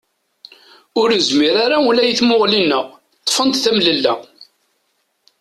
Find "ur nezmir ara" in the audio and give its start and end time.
0.99-1.77